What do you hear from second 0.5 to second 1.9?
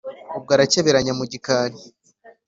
arakeberanya mu gikari,